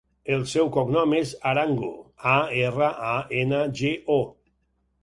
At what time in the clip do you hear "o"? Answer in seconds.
4.19-4.23